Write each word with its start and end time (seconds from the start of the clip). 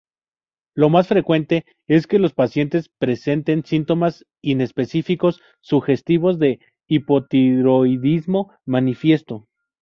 Lo 0.73 0.89
más 0.89 1.07
frecuente 1.09 1.63
es 1.85 2.07
que 2.07 2.17
los 2.17 2.33
pacientes 2.33 2.89
presenten 2.97 3.63
síntomas 3.63 4.25
inespecíficos, 4.41 5.41
sugestivos 5.59 6.39
de 6.39 6.59
hipotiroidismo 6.87 8.51
manifiesto. 8.65 9.47